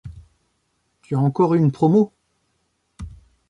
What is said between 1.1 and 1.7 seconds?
as encore eu